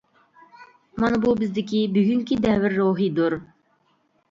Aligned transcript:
مانا 1.03 1.19
بۇ 1.25 1.35
بىزدىكى 1.43 1.83
بۈگۈنكى 1.99 2.41
دەۋر 2.49 2.77
روھىدۇر. 2.81 3.39